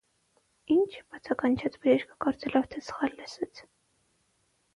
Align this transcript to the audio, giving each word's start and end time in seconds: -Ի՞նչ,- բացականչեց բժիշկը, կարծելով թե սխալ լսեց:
-Ի՞նչ,- 0.75 0.95
բացականչեց 1.15 1.77
բժիշկը, 1.83 2.17
կարծելով 2.25 2.67
թե 2.73 2.83
սխալ 2.87 3.15
լսեց: 3.21 3.63